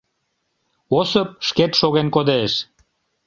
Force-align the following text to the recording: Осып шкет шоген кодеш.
Осып 0.99 1.29
шкет 1.47 1.71
шоген 1.79 2.07
кодеш. 2.15 2.53